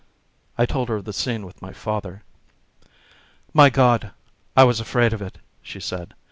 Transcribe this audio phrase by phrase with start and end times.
[0.57, 2.23] I told her of the scene with my father.
[3.53, 4.09] "My God!
[4.57, 6.15] I was afraid of it," she said.